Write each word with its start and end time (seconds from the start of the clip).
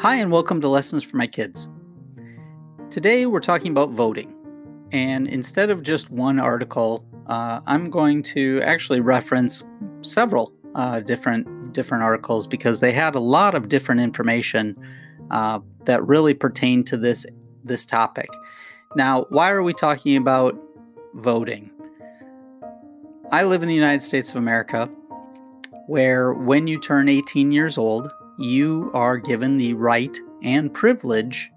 Hi, 0.00 0.16
and 0.16 0.32
welcome 0.32 0.62
to 0.62 0.68
Lessons 0.68 1.04
for 1.04 1.18
My 1.18 1.26
Kids. 1.26 1.68
Today 2.88 3.26
we're 3.26 3.38
talking 3.38 3.70
about 3.70 3.90
voting. 3.90 4.34
And 4.92 5.28
instead 5.28 5.68
of 5.68 5.82
just 5.82 6.10
one 6.10 6.40
article, 6.40 7.04
uh, 7.26 7.60
I'm 7.66 7.90
going 7.90 8.22
to 8.22 8.62
actually 8.62 9.00
reference 9.00 9.62
several 10.00 10.54
uh, 10.74 11.00
different 11.00 11.74
different 11.74 12.02
articles 12.02 12.46
because 12.46 12.80
they 12.80 12.92
had 12.92 13.14
a 13.14 13.20
lot 13.20 13.54
of 13.54 13.68
different 13.68 14.00
information 14.00 14.74
uh, 15.30 15.58
that 15.84 16.02
really 16.06 16.32
pertain 16.32 16.82
to 16.84 16.96
this 16.96 17.26
this 17.62 17.84
topic. 17.84 18.30
Now, 18.96 19.26
why 19.28 19.50
are 19.50 19.62
we 19.62 19.74
talking 19.74 20.16
about 20.16 20.58
voting? 21.12 21.70
I 23.30 23.44
live 23.44 23.62
in 23.62 23.68
the 23.68 23.74
United 23.74 24.00
States 24.00 24.30
of 24.30 24.36
America, 24.36 24.86
where 25.88 26.32
when 26.32 26.68
you 26.68 26.80
turn 26.80 27.10
18 27.10 27.52
years 27.52 27.76
old, 27.76 28.10
you 28.40 28.90
are 28.94 29.18
given 29.18 29.58
the 29.58 29.74
right 29.74 30.18
and 30.42 30.72
privilege 30.72 31.52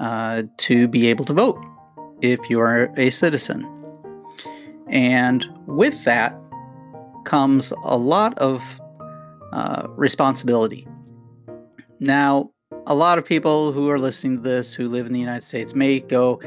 uh, 0.00 0.42
to 0.56 0.88
be 0.88 1.06
able 1.06 1.24
to 1.24 1.32
vote 1.32 1.58
if 2.20 2.50
you're 2.50 2.92
a 2.96 3.10
citizen. 3.10 3.66
And 4.88 5.46
with 5.66 6.04
that 6.04 6.36
comes 7.24 7.72
a 7.84 7.96
lot 7.96 8.36
of 8.38 8.80
uh, 9.52 9.86
responsibility. 9.90 10.86
Now, 12.00 12.50
a 12.86 12.94
lot 12.94 13.18
of 13.18 13.24
people 13.24 13.72
who 13.72 13.90
are 13.90 13.98
listening 13.98 14.36
to 14.38 14.42
this 14.42 14.74
who 14.74 14.88
live 14.88 15.06
in 15.06 15.12
the 15.12 15.20
United 15.20 15.42
States 15.42 15.74
may 15.74 16.00
go, 16.00 16.40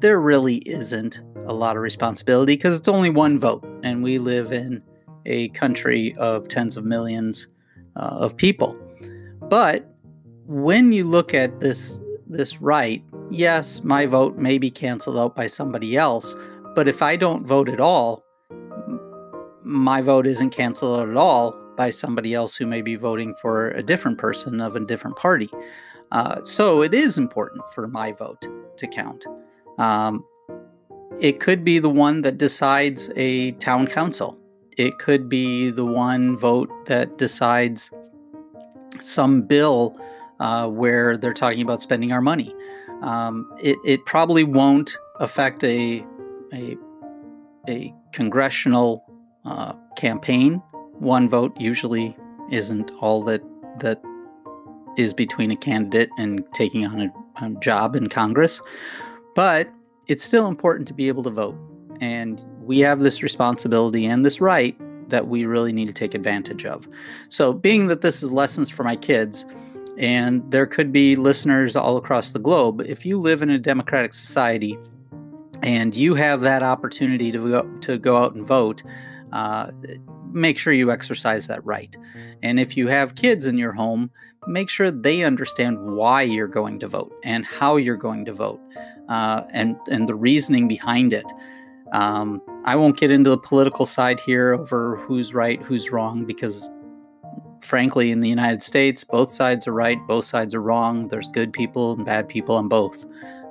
there 0.00 0.20
really 0.20 0.56
isn't 0.66 1.22
a 1.46 1.52
lot 1.52 1.76
of 1.76 1.82
responsibility 1.82 2.54
because 2.54 2.76
it's 2.76 2.88
only 2.88 3.10
one 3.10 3.38
vote, 3.38 3.64
and 3.82 4.02
we 4.02 4.18
live 4.18 4.52
in 4.52 4.82
a 5.26 5.48
country 5.50 6.14
of 6.16 6.48
tens 6.48 6.76
of 6.76 6.84
millions 6.84 7.48
uh, 7.96 8.00
of 8.00 8.36
people. 8.36 8.76
But 9.48 9.86
when 10.46 10.92
you 10.92 11.04
look 11.04 11.34
at 11.34 11.60
this 11.60 12.00
this 12.26 12.60
right, 12.60 13.02
yes, 13.30 13.84
my 13.84 14.06
vote 14.06 14.36
may 14.36 14.58
be 14.58 14.70
canceled 14.70 15.18
out 15.18 15.36
by 15.36 15.46
somebody 15.46 15.96
else, 15.96 16.34
but 16.74 16.88
if 16.88 17.02
I 17.02 17.16
don't 17.16 17.46
vote 17.46 17.68
at 17.68 17.80
all, 17.80 18.24
my 19.62 20.00
vote 20.00 20.26
isn't 20.26 20.50
canceled 20.50 21.00
out 21.00 21.08
at 21.08 21.16
all 21.16 21.54
by 21.76 21.90
somebody 21.90 22.34
else 22.34 22.56
who 22.56 22.66
may 22.66 22.82
be 22.82 22.96
voting 22.96 23.34
for 23.40 23.70
a 23.70 23.82
different 23.82 24.18
person 24.18 24.60
of 24.60 24.76
a 24.76 24.80
different 24.80 25.16
party. 25.16 25.50
Uh, 26.12 26.42
so 26.44 26.82
it 26.82 26.94
is 26.94 27.18
important 27.18 27.62
for 27.74 27.88
my 27.88 28.12
vote 28.12 28.46
to 28.76 28.86
count. 28.86 29.24
Um, 29.78 30.24
it 31.20 31.40
could 31.40 31.64
be 31.64 31.78
the 31.78 31.90
one 31.90 32.22
that 32.22 32.38
decides 32.38 33.10
a 33.16 33.52
town 33.52 33.86
council. 33.86 34.38
It 34.76 34.98
could 34.98 35.28
be 35.28 35.70
the 35.70 35.84
one 35.84 36.36
vote 36.36 36.70
that 36.86 37.18
decides 37.18 37.90
some 39.00 39.42
bill 39.42 39.98
uh, 40.40 40.68
where 40.68 41.16
they're 41.16 41.34
talking 41.34 41.62
about 41.62 41.80
spending 41.80 42.12
our 42.12 42.20
money. 42.20 42.54
Um, 43.02 43.52
it, 43.62 43.76
it 43.84 44.04
probably 44.04 44.44
won't 44.44 44.96
affect 45.20 45.62
a, 45.64 46.04
a, 46.52 46.76
a 47.68 47.94
congressional 48.12 49.04
uh, 49.44 49.74
campaign. 49.96 50.62
One 50.98 51.28
vote 51.28 51.60
usually 51.60 52.16
isn't 52.50 52.90
all 53.00 53.22
that 53.24 53.42
that 53.80 54.00
is 54.96 55.12
between 55.12 55.50
a 55.50 55.56
candidate 55.56 56.08
and 56.18 56.44
taking 56.54 56.86
on 56.86 57.00
a, 57.00 57.44
a 57.44 57.50
job 57.60 57.96
in 57.96 58.06
Congress, 58.08 58.62
but 59.34 59.68
it's 60.06 60.22
still 60.22 60.46
important 60.46 60.86
to 60.88 60.94
be 60.94 61.08
able 61.08 61.22
to 61.24 61.30
vote, 61.30 61.56
and 62.00 62.44
we 62.62 62.78
have 62.78 63.00
this 63.00 63.22
responsibility 63.22 64.06
and 64.06 64.24
this 64.24 64.40
right 64.40 64.78
that 65.08 65.28
we 65.28 65.44
really 65.44 65.72
need 65.72 65.86
to 65.86 65.92
take 65.92 66.14
advantage 66.14 66.64
of. 66.64 66.88
So, 67.28 67.52
being 67.52 67.88
that 67.88 68.00
this 68.00 68.22
is 68.22 68.32
lessons 68.32 68.70
for 68.70 68.84
my 68.84 68.96
kids, 68.96 69.44
and 69.96 70.48
there 70.50 70.66
could 70.66 70.92
be 70.92 71.16
listeners 71.16 71.76
all 71.76 71.96
across 71.96 72.32
the 72.32 72.38
globe, 72.38 72.82
if 72.82 73.06
you 73.06 73.18
live 73.18 73.42
in 73.42 73.50
a 73.50 73.58
democratic 73.58 74.12
society 74.12 74.78
and 75.62 75.94
you 75.94 76.14
have 76.14 76.40
that 76.40 76.62
opportunity 76.62 77.30
to 77.32 77.38
go, 77.38 77.78
to 77.80 77.98
go 77.98 78.16
out 78.16 78.34
and 78.34 78.44
vote, 78.44 78.82
uh, 79.32 79.70
make 80.32 80.58
sure 80.58 80.72
you 80.72 80.90
exercise 80.90 81.46
that 81.46 81.64
right. 81.64 81.96
And 82.42 82.58
if 82.58 82.76
you 82.76 82.88
have 82.88 83.14
kids 83.14 83.46
in 83.46 83.56
your 83.56 83.72
home, 83.72 84.10
make 84.46 84.68
sure 84.68 84.90
they 84.90 85.22
understand 85.22 85.78
why 85.80 86.22
you're 86.22 86.48
going 86.48 86.80
to 86.80 86.88
vote 86.88 87.14
and 87.24 87.44
how 87.44 87.76
you're 87.76 87.96
going 87.96 88.24
to 88.26 88.32
vote 88.32 88.60
uh, 89.08 89.44
and, 89.52 89.76
and 89.90 90.08
the 90.08 90.14
reasoning 90.14 90.68
behind 90.68 91.12
it. 91.12 91.24
Um, 91.92 92.40
I 92.64 92.76
won't 92.76 92.96
get 92.96 93.10
into 93.10 93.30
the 93.30 93.38
political 93.38 93.86
side 93.86 94.18
here 94.20 94.54
over 94.54 94.96
who's 94.96 95.34
right, 95.34 95.62
who's 95.62 95.90
wrong, 95.90 96.24
because 96.24 96.70
frankly, 97.62 98.10
in 98.10 98.20
the 98.20 98.28
United 98.28 98.62
States, 98.62 99.04
both 99.04 99.30
sides 99.30 99.66
are 99.66 99.72
right, 99.72 99.98
both 100.06 100.24
sides 100.24 100.54
are 100.54 100.62
wrong. 100.62 101.08
There's 101.08 101.28
good 101.28 101.52
people 101.52 101.92
and 101.92 102.04
bad 102.04 102.28
people 102.28 102.56
on 102.56 102.68
both 102.68 103.04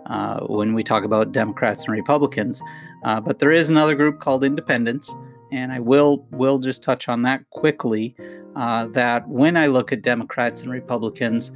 uh, 0.06 0.42
when 0.42 0.74
we 0.74 0.84
talk 0.84 1.04
about 1.04 1.32
Democrats 1.32 1.86
and 1.86 1.94
Republicans. 1.94 2.62
Uh, 3.04 3.20
but 3.20 3.40
there 3.40 3.52
is 3.52 3.70
another 3.70 3.96
group 3.96 4.20
called 4.20 4.44
independents, 4.44 5.14
and 5.52 5.72
I 5.72 5.80
will 5.80 6.26
will 6.32 6.60
just 6.60 6.84
touch 6.84 7.10
on 7.10 7.24
that 7.24 7.50
quickly. 7.50 8.16
Uh, 8.56 8.86
that 8.86 9.28
when 9.28 9.58
I 9.58 9.66
look 9.66 9.92
at 9.92 10.04
Democrats 10.04 10.62
and 10.62 10.72
Republicans, 10.72 11.52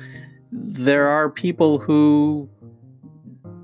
there 0.52 1.08
are 1.08 1.30
people 1.30 1.78
who 1.78 2.50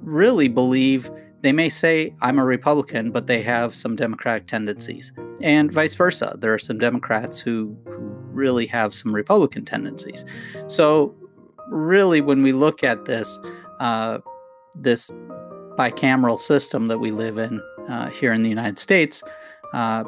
really 0.01 0.47
believe 0.47 1.09
they 1.43 1.51
may 1.51 1.67
say, 1.67 2.15
I'm 2.21 2.39
a 2.39 2.45
Republican, 2.45 3.11
but 3.11 3.27
they 3.27 3.41
have 3.41 3.75
some 3.75 3.97
Democratic 3.97 4.47
tendencies. 4.47 5.11
And 5.41 5.71
vice 5.71 5.93
versa. 5.93 6.37
There 6.39 6.53
are 6.53 6.59
some 6.59 6.77
Democrats 6.77 7.37
who, 7.37 7.77
who 7.85 7.99
really 8.31 8.65
have 8.67 8.95
some 8.95 9.13
Republican 9.13 9.65
tendencies. 9.65 10.23
So, 10.67 11.13
really, 11.67 12.21
when 12.21 12.43
we 12.43 12.53
look 12.53 12.81
at 12.81 13.03
this, 13.05 13.37
uh, 13.81 14.19
this 14.73 15.11
bicameral 15.77 16.39
system 16.39 16.87
that 16.87 16.99
we 16.99 17.11
live 17.11 17.37
in 17.37 17.61
uh, 17.89 18.09
here 18.09 18.31
in 18.31 18.43
the 18.43 18.49
United 18.49 18.79
States, 18.79 19.21
uh, 19.73 20.05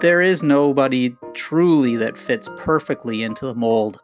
there 0.00 0.20
is 0.20 0.44
nobody 0.44 1.16
truly 1.34 1.96
that 1.96 2.16
fits 2.16 2.48
perfectly 2.56 3.24
into 3.24 3.44
the 3.46 3.54
mold 3.54 4.00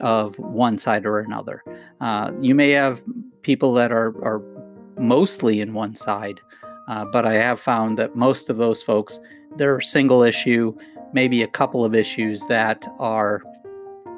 of 0.00 0.36
one 0.40 0.78
side 0.78 1.06
or 1.06 1.20
another. 1.20 1.62
Uh, 2.00 2.32
you 2.40 2.56
may 2.56 2.70
have 2.70 3.02
people 3.42 3.72
that 3.74 3.92
are, 3.92 4.08
are 4.24 4.40
mostly 5.02 5.60
in 5.60 5.74
one 5.74 5.94
side. 5.94 6.40
Uh, 6.88 7.04
but 7.04 7.26
I 7.26 7.34
have 7.34 7.60
found 7.60 7.98
that 7.98 8.16
most 8.16 8.48
of 8.48 8.56
those 8.56 8.82
folks, 8.82 9.18
they're 9.56 9.80
single 9.80 10.22
issue, 10.22 10.74
maybe 11.12 11.42
a 11.42 11.48
couple 11.48 11.84
of 11.84 11.94
issues 11.94 12.46
that 12.46 12.86
are 12.98 13.42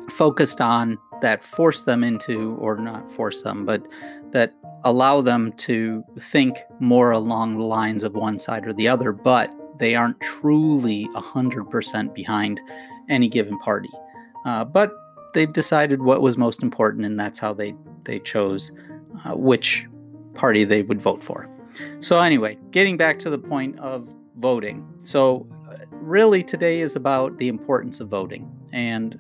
focused 0.09 0.61
on 0.61 0.99
that 1.21 1.43
force 1.43 1.85
them 1.85 2.05
into, 2.05 2.55
or 2.57 2.77
not 2.77 3.11
force 3.11 3.43
them, 3.43 3.65
but 3.65 3.89
that 4.31 4.53
allow 4.85 5.21
them 5.21 5.53
to 5.53 6.05
think 6.19 6.59
more 6.79 7.11
along 7.11 7.57
the 7.57 7.65
lines 7.65 8.03
of 8.03 8.15
one 8.15 8.39
side 8.39 8.67
or 8.67 8.73
the 8.73 8.87
other, 8.87 9.13
but 9.13 9.53
they 9.79 9.95
aren't 9.95 10.21
truly 10.21 11.09
100% 11.15 12.15
behind 12.15 12.61
any 13.09 13.29
given 13.29 13.59
party. 13.59 13.91
Uh, 14.45 14.65
but 14.65 14.93
they've 15.33 15.53
decided 15.53 16.03
what 16.03 16.21
was 16.21 16.37
most 16.37 16.63
important, 16.63 17.07
and 17.07 17.19
that's 17.19 17.39
how 17.39 17.55
they, 17.55 17.75
they 18.05 18.19
chose 18.19 18.71
uh, 19.25 19.35
which 19.35 19.87
party 20.35 20.65
they 20.65 20.83
would 20.83 21.01
vote 21.01 21.23
for. 21.23 21.49
So, 22.01 22.19
anyway, 22.19 22.59
getting 22.71 22.97
back 22.97 23.19
to 23.21 23.31
the 23.31 23.39
point 23.39 23.79
of 23.81 24.13
voting. 24.37 24.87
So, 25.03 25.47
really, 25.91 26.43
today 26.43 26.81
is 26.81 26.97
about 26.97 27.39
the 27.39 27.49
importance 27.49 28.01
of 28.01 28.09
voting. 28.09 28.51
And 28.73 29.19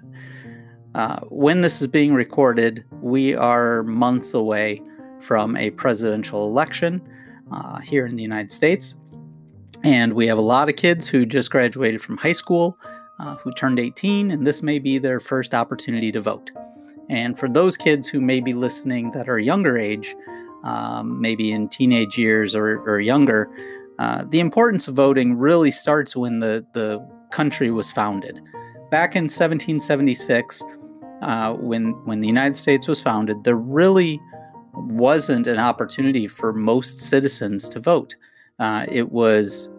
uh, 0.94 1.20
when 1.22 1.60
this 1.60 1.80
is 1.80 1.86
being 1.86 2.14
recorded, 2.14 2.84
we 3.00 3.34
are 3.34 3.82
months 3.82 4.34
away 4.34 4.82
from 5.20 5.56
a 5.56 5.70
presidential 5.70 6.46
election 6.46 7.02
uh, 7.50 7.80
here 7.80 8.06
in 8.06 8.16
the 8.16 8.22
United 8.22 8.52
States. 8.52 8.94
And 9.82 10.14
we 10.14 10.26
have 10.28 10.38
a 10.38 10.42
lot 10.42 10.68
of 10.68 10.76
kids 10.76 11.08
who 11.08 11.26
just 11.26 11.50
graduated 11.50 12.00
from 12.00 12.16
high 12.16 12.32
school, 12.32 12.78
uh, 13.18 13.36
who 13.36 13.52
turned 13.52 13.78
18, 13.78 14.30
and 14.30 14.46
this 14.46 14.62
may 14.62 14.78
be 14.78 14.98
their 14.98 15.20
first 15.20 15.54
opportunity 15.54 16.12
to 16.12 16.20
vote. 16.20 16.50
And 17.08 17.38
for 17.38 17.48
those 17.48 17.76
kids 17.76 18.08
who 18.08 18.20
may 18.20 18.40
be 18.40 18.54
listening 18.54 19.10
that 19.10 19.28
are 19.28 19.38
younger 19.38 19.76
age, 19.76 20.14
um, 20.64 21.20
maybe 21.20 21.52
in 21.52 21.68
teenage 21.68 22.18
years 22.18 22.54
or, 22.54 22.80
or 22.80 22.98
younger, 23.00 23.48
uh, 23.98 24.24
the 24.28 24.40
importance 24.40 24.88
of 24.88 24.94
voting 24.94 25.36
really 25.36 25.70
starts 25.70 26.16
when 26.16 26.40
the, 26.40 26.66
the 26.72 27.06
country 27.30 27.70
was 27.70 27.92
founded. 27.92 28.40
Back 28.90 29.14
in 29.14 29.24
1776, 29.24 30.62
uh, 31.22 31.52
when, 31.54 31.92
when 32.04 32.20
the 32.20 32.26
United 32.26 32.56
States 32.56 32.88
was 32.88 33.00
founded, 33.00 33.44
there 33.44 33.56
really 33.56 34.20
wasn't 34.74 35.46
an 35.46 35.58
opportunity 35.58 36.26
for 36.26 36.52
most 36.52 36.98
citizens 36.98 37.68
to 37.68 37.78
vote. 37.78 38.16
Uh, 38.58 38.86
it 38.90 39.12
was 39.12 39.70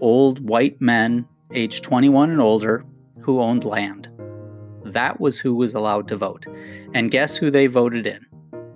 old 0.00 0.48
white 0.48 0.80
men, 0.80 1.26
aged 1.52 1.82
21 1.82 2.30
and 2.30 2.40
older, 2.40 2.84
who 3.20 3.40
owned 3.40 3.64
land. 3.64 4.08
That 4.84 5.20
was 5.20 5.38
who 5.38 5.54
was 5.54 5.74
allowed 5.74 6.08
to 6.08 6.16
vote. 6.16 6.46
And 6.94 7.10
guess 7.10 7.36
who 7.36 7.50
they 7.50 7.66
voted 7.66 8.06
in? 8.06 8.24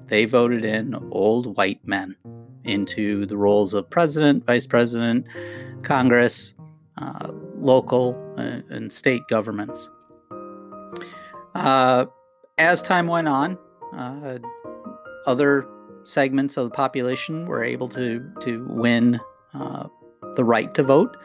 They 0.07 0.25
voted 0.25 0.65
in 0.65 0.95
old 1.11 1.57
white 1.57 1.81
men 1.87 2.17
into 2.65 3.27
the 3.27 3.37
roles 3.37 3.75
of 3.75 3.89
president, 3.91 4.45
vice 4.47 4.67
president, 4.67 5.27
Congress, 5.83 6.55
uh, 6.99 7.33
local, 7.57 8.17
uh, 8.37 8.61
and 8.71 8.93
state 8.93 9.23
governments. 9.29 9.91
Uh, 11.55 12.07
as 12.59 12.83
time 12.83 13.07
went 13.07 13.29
on, 13.29 13.59
uh, 13.93 14.39
other 15.27 15.69
segments 16.05 16.57
of 16.57 16.65
the 16.65 16.71
population 16.71 17.47
were 17.47 17.63
able 17.63 17.89
to 17.89 18.25
to 18.41 18.65
win 18.69 19.21
uh, 19.55 19.87
the 20.35 20.45
right 20.45 20.75
to 20.75 20.83
vote. 20.83 21.17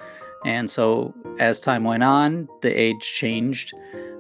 And 0.45 0.69
so, 0.69 1.13
as 1.39 1.59
time 1.61 1.83
went 1.83 2.03
on, 2.03 2.47
the 2.61 2.69
age 2.69 3.01
changed, 3.01 3.73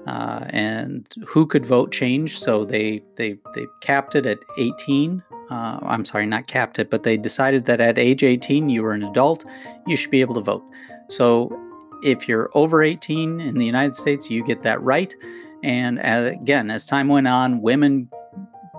uh, 0.07 0.45
and 0.49 1.13
who 1.27 1.45
could 1.45 1.65
vote 1.65 1.91
changed. 1.91 2.39
So 2.39 2.65
they 2.65 3.03
they 3.15 3.37
they 3.53 3.67
capped 3.81 4.15
it 4.15 4.25
at 4.25 4.39
18. 4.57 5.21
Uh, 5.49 5.79
I'm 5.81 6.05
sorry, 6.05 6.25
not 6.25 6.47
capped 6.47 6.79
it, 6.79 6.89
but 6.89 7.03
they 7.03 7.17
decided 7.17 7.65
that 7.65 7.79
at 7.79 7.97
age 7.97 8.23
18, 8.23 8.69
you 8.69 8.83
were 8.83 8.93
an 8.93 9.03
adult, 9.03 9.45
you 9.85 9.95
should 9.95 10.11
be 10.11 10.19
able 10.19 10.35
to 10.35 10.41
vote. 10.41 10.63
So 11.07 11.57
if 12.03 12.27
you're 12.27 12.49
over 12.53 12.81
18 12.81 13.39
in 13.39 13.55
the 13.55 13.65
United 13.65 13.95
States, 13.95 14.29
you 14.29 14.43
get 14.43 14.63
that 14.63 14.81
right. 14.81 15.15
And 15.63 15.99
as, 15.99 16.33
again, 16.33 16.69
as 16.69 16.85
time 16.85 17.07
went 17.07 17.29
on, 17.29 17.61
women 17.61 18.09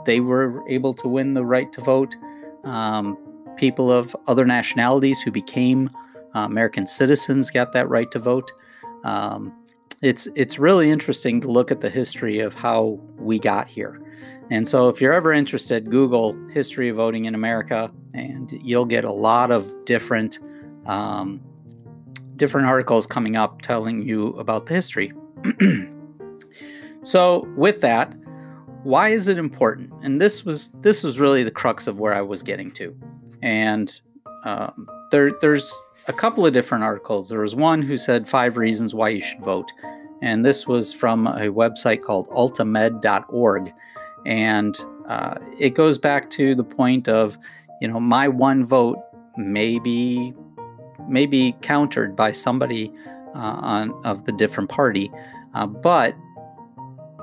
they 0.04 0.20
were 0.20 0.62
able 0.68 0.94
to 0.94 1.08
win 1.08 1.34
the 1.34 1.44
right 1.44 1.70
to 1.72 1.80
vote. 1.80 2.14
Um, 2.64 3.18
people 3.56 3.90
of 3.90 4.14
other 4.26 4.46
nationalities 4.46 5.20
who 5.20 5.30
became 5.30 5.90
uh, 6.34 6.40
American 6.40 6.86
citizens 6.86 7.50
got 7.50 7.72
that 7.72 7.88
right 7.88 8.10
to 8.12 8.18
vote. 8.18 8.52
Um, 9.04 9.52
it's 10.02 10.26
it's 10.34 10.58
really 10.58 10.90
interesting 10.90 11.40
to 11.40 11.48
look 11.48 11.70
at 11.70 11.80
the 11.80 11.90
history 11.90 12.40
of 12.40 12.54
how 12.54 13.00
we 13.16 13.38
got 13.38 13.68
here. 13.68 14.00
And 14.50 14.66
so, 14.66 14.88
if 14.88 15.00
you're 15.00 15.12
ever 15.12 15.32
interested, 15.32 15.90
Google 15.90 16.36
history 16.50 16.88
of 16.88 16.96
voting 16.96 17.26
in 17.26 17.34
America, 17.34 17.92
and 18.14 18.50
you'll 18.62 18.86
get 18.86 19.04
a 19.04 19.12
lot 19.12 19.50
of 19.50 19.66
different 19.84 20.38
um, 20.86 21.40
different 22.36 22.66
articles 22.66 23.06
coming 23.06 23.36
up 23.36 23.60
telling 23.60 24.06
you 24.06 24.28
about 24.30 24.66
the 24.66 24.74
history. 24.74 25.12
so, 27.02 27.46
with 27.56 27.80
that, 27.82 28.14
why 28.84 29.10
is 29.10 29.28
it 29.28 29.36
important? 29.36 29.92
And 30.02 30.20
this 30.20 30.44
was 30.44 30.70
this 30.80 31.02
was 31.02 31.20
really 31.20 31.42
the 31.42 31.50
crux 31.50 31.86
of 31.86 31.98
where 31.98 32.14
I 32.14 32.22
was 32.22 32.42
getting 32.42 32.70
to. 32.72 32.96
And 33.42 34.00
um, 34.44 34.88
there, 35.10 35.32
there's 35.40 35.76
a 36.06 36.12
couple 36.12 36.46
of 36.46 36.52
different 36.52 36.84
articles. 36.84 37.28
There 37.28 37.40
was 37.40 37.54
one 37.54 37.82
who 37.82 37.96
said 37.96 38.28
five 38.28 38.56
reasons 38.56 38.94
why 38.94 39.10
you 39.10 39.20
should 39.20 39.40
vote, 39.40 39.70
and 40.22 40.44
this 40.44 40.66
was 40.66 40.92
from 40.92 41.26
a 41.26 41.48
website 41.48 42.02
called 42.02 42.28
altamed.org, 42.28 43.72
and 44.26 44.78
uh, 45.08 45.34
it 45.58 45.74
goes 45.74 45.98
back 45.98 46.30
to 46.30 46.54
the 46.54 46.64
point 46.64 47.08
of, 47.08 47.38
you 47.80 47.88
know, 47.88 48.00
my 48.00 48.28
one 48.28 48.64
vote 48.64 48.98
may 49.36 49.78
be, 49.78 50.34
may 51.08 51.26
be 51.26 51.54
countered 51.62 52.16
by 52.16 52.32
somebody 52.32 52.92
uh, 53.34 53.38
on 53.60 54.00
of 54.04 54.24
the 54.24 54.32
different 54.32 54.68
party, 54.70 55.10
uh, 55.54 55.66
but 55.66 56.14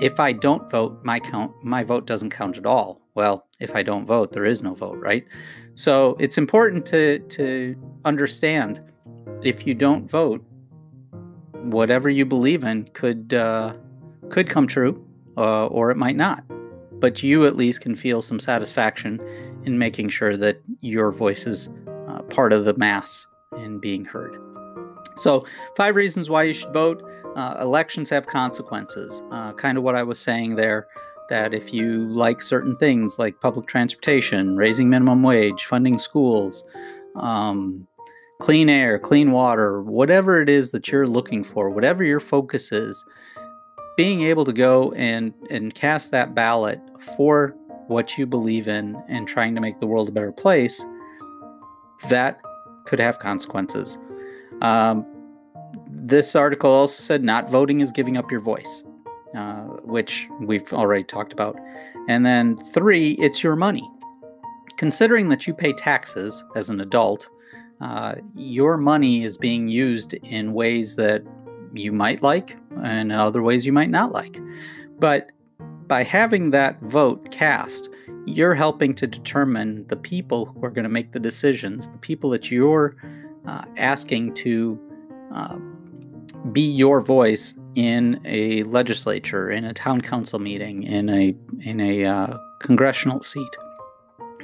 if 0.00 0.20
I 0.20 0.32
don't 0.32 0.70
vote, 0.70 1.00
my 1.04 1.20
count 1.20 1.52
my 1.64 1.82
vote 1.82 2.06
doesn't 2.06 2.30
count 2.30 2.58
at 2.58 2.66
all. 2.66 3.00
Well, 3.16 3.46
if 3.60 3.74
I 3.74 3.82
don't 3.82 4.04
vote, 4.04 4.32
there 4.32 4.44
is 4.44 4.62
no 4.62 4.74
vote, 4.74 4.98
right? 4.98 5.26
So 5.74 6.16
it's 6.20 6.36
important 6.36 6.84
to 6.86 7.18
to 7.18 7.74
understand 8.04 8.80
if 9.42 9.66
you 9.66 9.74
don't 9.74 10.08
vote, 10.08 10.44
whatever 11.62 12.10
you 12.10 12.26
believe 12.26 12.62
in 12.62 12.84
could 12.92 13.32
uh, 13.32 13.72
could 14.28 14.50
come 14.50 14.66
true, 14.66 15.02
uh, 15.38 15.66
or 15.66 15.90
it 15.90 15.96
might 15.96 16.16
not. 16.16 16.44
But 17.00 17.22
you 17.22 17.46
at 17.46 17.56
least 17.56 17.80
can 17.80 17.94
feel 17.94 18.20
some 18.20 18.38
satisfaction 18.38 19.20
in 19.64 19.78
making 19.78 20.10
sure 20.10 20.36
that 20.36 20.60
your 20.82 21.10
voice 21.10 21.46
is 21.46 21.70
uh, 22.08 22.20
part 22.22 22.52
of 22.52 22.66
the 22.66 22.76
mass 22.76 23.26
and 23.56 23.80
being 23.80 24.04
heard. 24.04 24.36
So, 25.16 25.46
five 25.74 25.96
reasons 25.96 26.28
why 26.28 26.42
you 26.42 26.52
should 26.52 26.72
vote. 26.74 27.02
Uh, 27.34 27.56
elections 27.60 28.10
have 28.10 28.26
consequences. 28.26 29.22
Uh, 29.30 29.52
kind 29.54 29.78
of 29.78 29.84
what 29.84 29.94
I 29.94 30.02
was 30.02 30.18
saying 30.18 30.56
there 30.56 30.88
that 31.28 31.54
if 31.54 31.72
you 31.72 32.06
like 32.08 32.40
certain 32.40 32.76
things 32.76 33.18
like 33.18 33.40
public 33.40 33.66
transportation, 33.66 34.56
raising 34.56 34.88
minimum 34.88 35.22
wage, 35.22 35.64
funding 35.64 35.98
schools, 35.98 36.64
um, 37.16 37.86
clean 38.40 38.68
air, 38.68 38.98
clean 38.98 39.32
water, 39.32 39.82
whatever 39.82 40.40
it 40.40 40.48
is 40.48 40.70
that 40.72 40.88
you're 40.88 41.06
looking 41.06 41.42
for, 41.42 41.70
whatever 41.70 42.04
your 42.04 42.20
focus 42.20 42.70
is, 42.72 43.04
being 43.96 44.22
able 44.22 44.44
to 44.44 44.52
go 44.52 44.92
and, 44.92 45.32
and 45.50 45.74
cast 45.74 46.10
that 46.10 46.34
ballot 46.34 46.80
for 47.16 47.56
what 47.88 48.18
you 48.18 48.26
believe 48.26 48.68
in 48.68 49.00
and 49.08 49.26
trying 49.26 49.54
to 49.54 49.60
make 49.60 49.80
the 49.80 49.86
world 49.86 50.08
a 50.08 50.12
better 50.12 50.32
place, 50.32 50.84
that 52.08 52.40
could 52.84 52.98
have 52.98 53.18
consequences. 53.18 53.98
Um, 54.60 55.06
this 55.88 56.36
article 56.36 56.70
also 56.70 57.00
said 57.00 57.24
not 57.24 57.50
voting 57.50 57.80
is 57.80 57.90
giving 57.90 58.16
up 58.16 58.30
your 58.30 58.40
voice, 58.40 58.82
uh, 59.36 59.64
which 59.84 60.28
we've 60.40 60.72
already 60.72 61.04
talked 61.04 61.32
about. 61.32 61.58
And 62.08 62.24
then 62.24 62.56
three, 62.56 63.12
it's 63.12 63.42
your 63.42 63.54
money. 63.54 63.86
Considering 64.78 65.28
that 65.28 65.46
you 65.46 65.52
pay 65.52 65.72
taxes 65.72 66.42
as 66.54 66.70
an 66.70 66.80
adult, 66.80 67.28
uh, 67.80 68.14
your 68.34 68.78
money 68.78 69.24
is 69.24 69.36
being 69.36 69.68
used 69.68 70.14
in 70.14 70.54
ways 70.54 70.96
that 70.96 71.22
you 71.74 71.92
might 71.92 72.22
like 72.22 72.56
and 72.82 73.12
other 73.12 73.42
ways 73.42 73.66
you 73.66 73.72
might 73.72 73.90
not 73.90 74.10
like. 74.10 74.40
But 74.98 75.32
by 75.86 76.02
having 76.02 76.50
that 76.50 76.80
vote 76.80 77.30
cast, 77.30 77.90
you're 78.24 78.54
helping 78.54 78.94
to 78.94 79.06
determine 79.06 79.86
the 79.88 79.96
people 79.96 80.46
who 80.46 80.64
are 80.64 80.70
going 80.70 80.84
to 80.84 80.88
make 80.88 81.12
the 81.12 81.20
decisions, 81.20 81.88
the 81.88 81.98
people 81.98 82.30
that 82.30 82.50
you're 82.50 82.96
uh, 83.46 83.64
asking 83.76 84.34
to 84.34 84.80
uh, 85.32 85.56
be 86.52 86.62
your 86.62 87.00
voice 87.00 87.54
in 87.76 88.18
a 88.24 88.62
legislature, 88.64 89.50
in 89.50 89.64
a 89.64 89.74
town 89.74 90.00
council 90.00 90.38
meeting, 90.38 90.82
in 90.82 91.08
a 91.10 91.36
in 91.60 91.78
a 91.78 92.04
uh, 92.04 92.38
congressional 92.58 93.20
seat, 93.22 93.56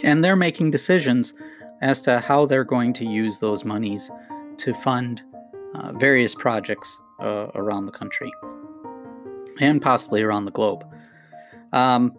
and 0.04 0.22
they're 0.22 0.36
making 0.36 0.70
decisions 0.70 1.34
as 1.80 2.02
to 2.02 2.20
how 2.20 2.46
they're 2.46 2.62
going 2.62 2.92
to 2.92 3.04
use 3.04 3.40
those 3.40 3.64
monies 3.64 4.10
to 4.58 4.72
fund 4.74 5.22
uh, 5.74 5.92
various 5.92 6.34
projects 6.34 7.00
uh, 7.20 7.46
around 7.54 7.86
the 7.86 7.92
country 7.92 8.30
and 9.60 9.80
possibly 9.80 10.22
around 10.22 10.44
the 10.44 10.52
globe. 10.52 10.84
Um, 11.72 12.14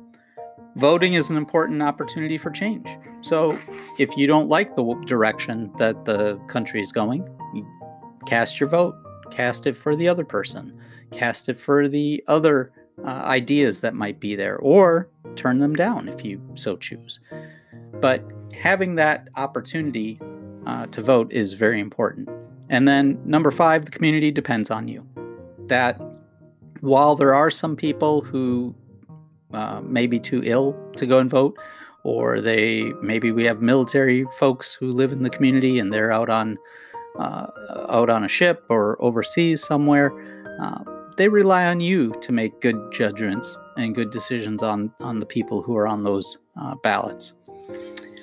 voting 0.75 1.13
is 1.13 1.29
an 1.29 1.37
important 1.37 1.83
opportunity 1.83 2.39
for 2.39 2.49
change. 2.49 2.89
So, 3.21 3.57
if 3.99 4.17
you 4.17 4.25
don't 4.25 4.49
like 4.49 4.73
the 4.73 4.95
direction 5.05 5.71
that 5.77 6.05
the 6.05 6.37
country 6.47 6.81
is 6.81 6.91
going, 6.91 7.23
cast 8.25 8.59
your 8.59 8.67
vote 8.67 8.95
cast 9.33 9.65
it 9.67 9.75
for 9.75 9.95
the 9.95 10.07
other 10.07 10.23
person, 10.23 10.79
cast 11.13 11.49
it 11.49 11.57
for 11.57 11.87
the 11.87 12.23
other 12.27 12.71
uh, 13.03 13.07
ideas 13.07 13.81
that 13.81 13.93
might 13.93 14.19
be 14.19 14.35
there, 14.35 14.57
or 14.57 15.09
turn 15.35 15.59
them 15.59 15.75
down 15.75 16.07
if 16.07 16.23
you 16.23 16.41
so 16.55 16.77
choose. 16.77 17.19
But 17.99 18.23
having 18.59 18.95
that 18.95 19.29
opportunity 19.35 20.19
uh, 20.65 20.87
to 20.87 21.01
vote 21.01 21.31
is 21.31 21.53
very 21.53 21.79
important. 21.79 22.29
And 22.69 22.87
then, 22.87 23.19
number 23.25 23.51
five, 23.51 23.85
the 23.85 23.91
community 23.91 24.31
depends 24.31 24.71
on 24.71 24.87
you. 24.87 25.07
That 25.67 26.01
while 26.81 27.15
there 27.15 27.33
are 27.33 27.51
some 27.51 27.75
people 27.75 28.21
who 28.21 28.75
uh, 29.53 29.81
may 29.81 30.07
be 30.07 30.19
too 30.19 30.41
ill 30.43 30.75
to 30.97 31.05
go 31.05 31.19
and 31.19 31.29
vote, 31.29 31.57
or 32.03 32.41
they 32.41 32.91
maybe 33.01 33.31
we 33.31 33.43
have 33.45 33.61
military 33.61 34.25
folks 34.37 34.73
who 34.73 34.91
live 34.91 35.11
in 35.11 35.23
the 35.23 35.29
community 35.29 35.79
and 35.79 35.93
they're 35.93 36.11
out 36.11 36.29
on 36.29 36.57
uh, 37.17 37.47
out 37.89 38.09
on 38.09 38.23
a 38.23 38.27
ship 38.27 38.65
or 38.69 39.01
overseas 39.01 39.63
somewhere, 39.63 40.11
uh, 40.59 40.83
they 41.15 41.29
rely 41.29 41.65
on 41.65 41.79
you 41.79 42.11
to 42.21 42.31
make 42.31 42.61
good 42.61 42.91
judgments 42.91 43.57
and 43.77 43.95
good 43.95 44.09
decisions 44.09 44.63
on, 44.63 44.93
on 44.99 45.19
the 45.19 45.25
people 45.25 45.61
who 45.61 45.75
are 45.77 45.87
on 45.87 46.03
those 46.03 46.39
uh, 46.59 46.75
ballots. 46.83 47.33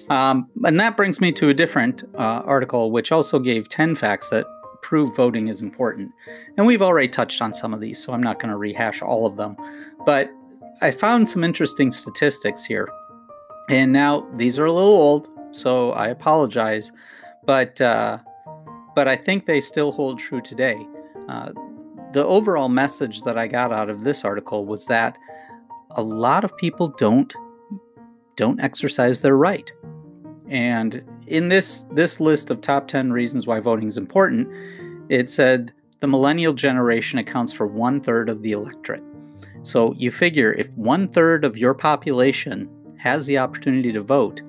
Um, 0.09 0.49
and 0.64 0.78
that 0.80 0.97
brings 0.97 1.20
me 1.20 1.30
to 1.32 1.50
a 1.50 1.54
different 1.54 2.02
uh, 2.14 2.42
article, 2.44 2.90
which 2.90 3.12
also 3.12 3.38
gave 3.38 3.68
10 3.68 3.94
facts 3.94 4.30
that 4.30 4.44
prove 4.82 5.14
voting 5.14 5.49
is 5.49 5.61
important. 5.61 6.11
And 6.56 6.66
we've 6.66 6.82
already 6.82 7.09
touched 7.09 7.40
on 7.40 7.52
some 7.52 7.73
of 7.73 7.80
these, 7.80 8.02
so 8.02 8.12
I'm 8.12 8.23
not 8.23 8.40
going 8.40 8.50
to 8.50 8.56
rehash 8.56 9.02
all 9.02 9.26
of 9.26 9.37
them. 9.37 9.56
But 10.04 10.30
I 10.82 10.90
found 10.90 11.28
some 11.28 11.44
interesting 11.44 11.90
statistics 11.90 12.64
here. 12.64 12.88
And 13.68 13.92
now 13.92 14.26
these 14.35 14.59
are 14.59 14.64
a 14.64 14.73
little 14.73 14.90
old, 14.90 15.28
so 15.52 15.92
I 15.92 16.09
apologize. 16.09 16.90
But 17.44 17.80
uh, 17.80 18.18
but 18.97 19.06
I 19.06 19.16
think 19.16 19.44
they 19.44 19.61
still 19.61 19.92
hold 19.92 20.18
true 20.18 20.40
today. 20.40 20.87
Uh, 21.28 21.52
the 22.12 22.25
overall 22.25 22.69
message 22.69 23.23
that 23.23 23.38
I 23.38 23.47
got 23.47 23.73
out 23.73 23.90
of 23.90 24.04
this 24.04 24.25
article 24.25 24.64
was 24.66 24.87
that 24.87 25.19
a 25.90 26.02
lot 26.02 26.45
of 26.45 26.57
people 26.57 26.88
don't 26.88 27.33
don't 28.37 28.61
exercise 28.61 29.21
their 29.21 29.37
right. 29.37 29.73
And 30.49 31.02
in 31.26 31.49
this 31.49 31.83
this 31.92 32.21
list 32.21 32.50
of 32.50 32.61
top 32.61 32.88
10 32.88 33.12
reasons 33.12 33.47
why 33.47 33.61
voting 33.61 33.87
is 33.87 33.97
important, 33.97 34.49
it 35.09 35.30
said 35.30 35.73
the 36.00 36.09
millennial 36.09 36.52
generation 36.52 37.19
accounts 37.19 37.52
for 37.52 37.66
one 37.66 38.00
third 38.00 38.28
of 38.28 38.42
the 38.42 38.52
electorate. 38.52 39.04
So 39.62 39.92
you 39.95 40.11
figure 40.11 40.52
if 40.52 40.73
one 40.76 41.07
third 41.07 41.45
of 41.45 41.59
your 41.59 41.75
population 41.75 42.69
has 42.99 43.26
the 43.26 43.38
opportunity 43.38 43.92
to 43.92 44.00
vote, 44.00 44.42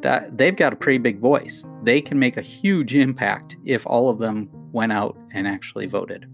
that 0.00 0.38
they've 0.38 0.54
got 0.54 0.72
a 0.72 0.76
pretty 0.76 0.98
big 0.98 1.18
voice. 1.18 1.64
They 1.82 2.00
can 2.00 2.18
make 2.18 2.36
a 2.36 2.42
huge 2.42 2.94
impact 2.94 3.56
if 3.64 3.86
all 3.86 4.08
of 4.08 4.18
them 4.18 4.48
went 4.72 4.92
out 4.92 5.16
and 5.32 5.48
actually 5.48 5.86
voted. 5.86 6.28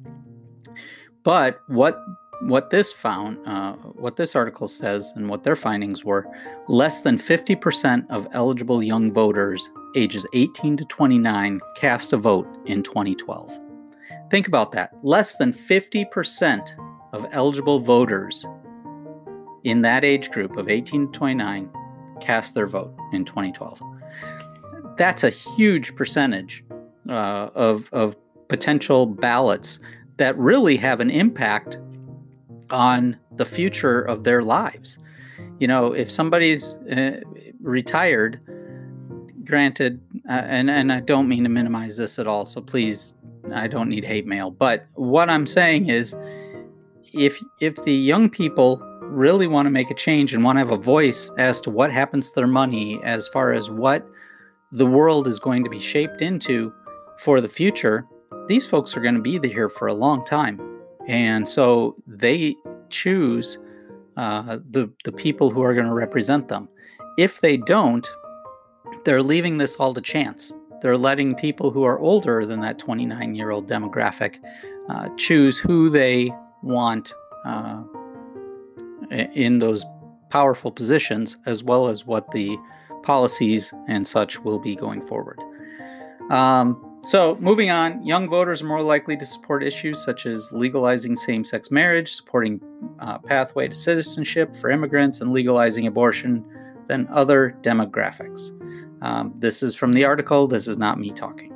But 1.25 1.63
what 1.67 2.05
what 2.43 2.71
this 2.71 2.93
found, 2.93 3.39
uh, 3.47 3.75
what 3.75 4.17
this 4.17 4.35
article 4.35 4.67
says, 4.67 5.13
and 5.15 5.29
what 5.29 5.45
their 5.45 5.55
findings 5.55 6.05
were, 6.05 6.27
less 6.67 7.03
than 7.03 7.17
50% 7.17 8.11
of 8.11 8.27
eligible 8.33 8.83
young 8.83 9.13
voters 9.13 9.71
ages 9.95 10.27
18 10.35 10.77
to 10.79 10.85
29 10.87 11.61
cast 11.77 12.13
a 12.13 12.17
vote 12.17 12.49
in 12.67 12.83
2012. 12.83 13.59
Think 14.29 14.49
about 14.49 14.73
that. 14.73 14.93
Less 15.03 15.37
than 15.37 15.53
50% 15.53 16.69
of 17.13 17.27
eligible 17.31 17.79
voters 17.79 18.45
in 19.63 19.83
that 19.83 20.05
age 20.05 20.31
group 20.31 20.57
of 20.57 20.69
18 20.69 21.13
to 21.13 21.13
29 21.13 21.71
cast 22.21 22.55
their 22.55 22.67
vote 22.67 22.95
in 23.13 23.25
2012. 23.25 23.81
That's 24.97 25.23
a 25.23 25.31
huge 25.31 25.95
percentage 25.95 26.65
uh, 27.09 27.51
of, 27.55 27.89
of 27.93 28.17
potential 28.49 29.07
ballots 29.07 29.79
that 30.17 30.37
really 30.39 30.77
have 30.77 31.01
an 31.01 31.11
impact 31.11 31.79
on 32.71 33.17
the 33.33 33.45
future 33.45 34.01
of 34.01 34.25
their 34.25 34.43
lives. 34.43 34.99
You 35.59 35.69
know, 35.69 35.93
if 35.93 36.11
somebody's 36.11 36.77
uh, 36.91 37.21
retired, 37.61 38.41
granted, 39.45 40.01
uh, 40.29 40.33
and, 40.33 40.71
and 40.71 40.93
I 40.93 41.01
don't 41.01 41.29
mean 41.29 41.45
to 41.45 41.49
minimize 41.49 41.97
this 41.97 42.19
at 42.19 42.27
all, 42.27 42.45
so 42.45 42.61
please, 42.61 43.15
I 43.53 43.67
don't 43.67 43.89
need 43.89 44.05
hate 44.05 44.27
mail. 44.27 44.51
But 44.51 44.87
what 44.95 45.29
I'm 45.29 45.47
saying 45.47 45.89
is, 45.89 46.17
if 47.13 47.43
if 47.61 47.77
the 47.85 47.93
young 47.93 48.31
people 48.31 48.79
really 49.03 49.47
want 49.47 49.67
to 49.67 49.71
make 49.71 49.91
a 49.91 49.95
change 49.95 50.33
and 50.33 50.43
want 50.43 50.57
to 50.57 50.61
have 50.61 50.71
a 50.71 50.77
voice 50.77 51.31
as 51.37 51.61
to 51.61 51.71
what 51.71 51.93
happens 51.93 52.31
to 52.31 52.41
their 52.41 52.47
money, 52.47 52.99
as 53.05 53.29
far 53.29 53.53
as 53.53 53.69
what 53.69 54.07
the 54.71 54.87
world 54.87 55.27
is 55.27 55.39
going 55.39 55.63
to 55.65 55.71
be 55.71 55.81
shaped 55.81 56.23
into 56.23 56.73
for 57.19 57.41
the 57.41 57.49
future, 57.49 58.07
these 58.49 58.67
folks 58.67 58.97
are 58.97 59.01
going 59.01 59.15
to 59.15 59.21
be 59.21 59.39
here 59.49 59.69
for 59.69 59.89
a 59.89 59.95
long 59.95 60.25
time. 60.25 60.61
And 61.07 61.47
so 61.47 61.97
they 62.07 62.55
choose 62.91 63.59
uh, 64.17 64.59
the, 64.71 64.91
the 65.05 65.13
people 65.13 65.51
who 65.51 65.63
are 65.63 65.75
going 65.75 65.87
to 65.87 65.95
represent 65.95 66.49
them. 66.49 66.69
If 67.19 67.41
they 67.41 67.57
don't, 67.57 68.07
they're 69.05 69.23
leaving 69.23 69.59
this 69.59 69.77
all 69.77 69.95
to 69.95 70.01
chance. 70.01 70.53
They're 70.81 70.99
letting 70.99 71.35
people 71.35 71.71
who 71.71 71.85
are 71.85 71.99
older 71.99 72.45
than 72.45 72.61
that 72.61 72.79
29 72.79 73.35
year 73.35 73.51
old 73.51 73.69
demographic 73.69 74.39
uh, 74.89 75.09
choose 75.17 75.59
who 75.59 75.89
they 75.89 76.33
want 76.63 77.13
uh, 77.45 77.83
in 79.11 79.59
those 79.59 79.85
powerful 80.31 80.73
positions, 80.73 81.37
as 81.47 81.63
well 81.63 81.89
as 81.89 82.07
what 82.07 82.31
the 82.31 82.57
policies 83.03 83.73
and 83.87 84.07
such 84.07 84.41
will 84.41 84.59
be 84.59 84.75
going 84.75 85.07
forward. 85.07 85.39
Um, 86.31 86.92
so, 87.05 87.37
moving 87.41 87.69
on, 87.69 88.07
young 88.07 88.29
voters 88.29 88.63
are 88.63 88.67
more 88.67 88.81
likely 88.81 89.17
to 89.17 89.27
support 89.27 89.65
issues 89.65 90.03
such 90.03 90.25
as 90.25 90.53
legalizing 90.53 91.17
same 91.17 91.43
sex 91.43 91.69
marriage, 91.69 92.13
supporting 92.13 92.61
uh, 93.01 93.19
pathway 93.19 93.67
to 93.67 93.75
citizenship 93.75 94.55
for 94.55 94.71
immigrants, 94.71 95.21
and 95.21 95.33
legalizing 95.33 95.89
abortion 95.89 96.45
than 96.87 97.09
other 97.11 97.57
demographics. 97.63 98.53
Um, 99.03 99.35
this 99.37 99.65
is 99.65 99.75
from 99.75 99.95
the 99.95 100.05
article, 100.05 100.47
this 100.47 100.69
is 100.69 100.79
not 100.79 101.01
me 101.01 101.11
talking. 101.11 101.53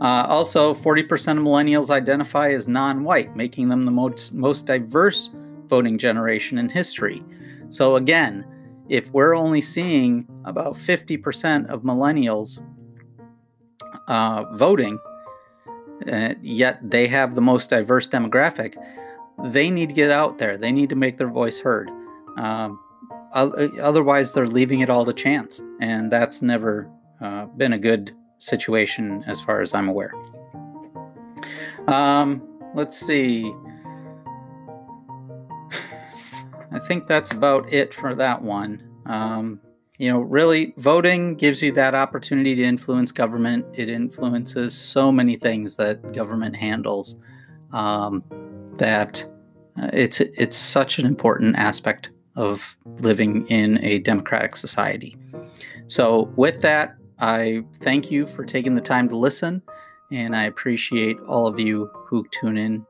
Uh, 0.00 0.24
also, 0.26 0.72
40% 0.72 1.02
of 1.36 1.44
millennials 1.44 1.90
identify 1.90 2.50
as 2.50 2.66
non 2.66 3.04
white, 3.04 3.36
making 3.36 3.68
them 3.68 3.84
the 3.84 3.90
most, 3.90 4.32
most 4.32 4.66
diverse 4.66 5.30
voting 5.66 5.98
generation 5.98 6.56
in 6.56 6.70
history. 6.70 7.22
So, 7.68 7.96
again, 7.96 8.46
if 8.88 9.10
we're 9.12 9.34
only 9.34 9.60
seeing 9.60 10.26
about 10.44 10.74
50% 10.74 11.66
of 11.66 11.82
millennials 11.82 12.60
uh, 14.08 14.44
voting, 14.52 14.98
uh, 16.10 16.34
yet 16.42 16.78
they 16.82 17.06
have 17.06 17.34
the 17.34 17.40
most 17.40 17.70
diverse 17.70 18.06
demographic, 18.06 18.76
they 19.42 19.70
need 19.70 19.88
to 19.88 19.94
get 19.94 20.10
out 20.10 20.38
there. 20.38 20.56
They 20.56 20.72
need 20.72 20.88
to 20.90 20.96
make 20.96 21.16
their 21.16 21.28
voice 21.28 21.58
heard. 21.58 21.90
Um, 22.36 22.80
otherwise, 23.32 24.32
they're 24.32 24.46
leaving 24.46 24.80
it 24.80 24.90
all 24.90 25.04
to 25.04 25.12
chance. 25.12 25.60
And 25.80 26.10
that's 26.10 26.40
never 26.42 26.90
uh, 27.20 27.46
been 27.46 27.72
a 27.72 27.78
good 27.78 28.12
situation 28.38 29.24
as 29.26 29.40
far 29.40 29.60
as 29.60 29.74
I'm 29.74 29.88
aware. 29.88 30.12
Um, 31.88 32.42
let's 32.74 32.96
see. 32.96 33.44
I 36.72 36.78
think 36.86 37.06
that's 37.06 37.32
about 37.32 37.72
it 37.72 37.92
for 37.94 38.14
that 38.14 38.40
one. 38.42 38.82
Um, 39.06 39.60
you 39.98 40.10
know, 40.10 40.20
really, 40.20 40.74
voting 40.76 41.36
gives 41.36 41.62
you 41.62 41.70
that 41.72 41.94
opportunity 41.94 42.54
to 42.56 42.62
influence 42.64 43.12
government. 43.12 43.64
It 43.74 43.88
influences 43.88 44.76
so 44.76 45.12
many 45.12 45.36
things 45.36 45.76
that 45.76 46.12
government 46.12 46.56
handles. 46.56 47.16
Um, 47.72 48.24
that 48.76 49.24
uh, 49.80 49.90
it's 49.92 50.20
it's 50.20 50.56
such 50.56 50.98
an 50.98 51.06
important 51.06 51.56
aspect 51.56 52.10
of 52.36 52.76
living 53.02 53.46
in 53.46 53.82
a 53.84 53.98
democratic 54.00 54.56
society. 54.56 55.16
So, 55.86 56.32
with 56.36 56.60
that, 56.62 56.96
I 57.20 57.64
thank 57.80 58.10
you 58.10 58.26
for 58.26 58.44
taking 58.44 58.74
the 58.74 58.80
time 58.80 59.08
to 59.10 59.16
listen, 59.16 59.62
and 60.10 60.34
I 60.34 60.44
appreciate 60.44 61.18
all 61.28 61.46
of 61.46 61.58
you 61.58 61.90
who 62.06 62.26
tune 62.30 62.58
in 62.58 62.84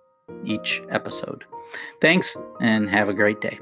each 0.44 0.82
episode. 0.90 1.44
Thanks, 2.00 2.36
and 2.60 2.88
have 2.88 3.08
a 3.08 3.14
great 3.14 3.40
day. 3.40 3.58